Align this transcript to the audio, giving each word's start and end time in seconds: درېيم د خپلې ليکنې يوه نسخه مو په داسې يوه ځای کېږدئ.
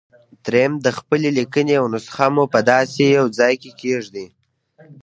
درېيم 0.45 0.73
د 0.85 0.87
خپلې 0.97 1.29
ليکنې 1.37 1.73
يوه 1.77 1.91
نسخه 1.93 2.25
مو 2.35 2.43
په 2.53 2.59
داسې 2.71 3.03
يوه 3.15 3.29
ځای 3.39 3.53
کېږدئ. 3.81 4.27